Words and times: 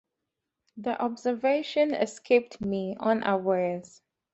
The 0.77 0.99
observation 0.99 1.93
escaped 1.93 2.59
me 2.59 2.97
unawares. 2.99 4.01